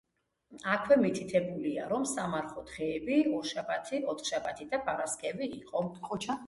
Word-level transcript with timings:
აქვე 0.75 0.95
მითითებულია, 1.01 1.83
რომ 1.91 2.07
სამარხვო 2.13 2.65
დღეები 2.71 3.21
ორშაბათი, 3.41 4.01
ოთხშაბათი 4.15 4.69
და 4.75 4.83
პარასკევი 4.91 5.57
იყო. 5.63 5.89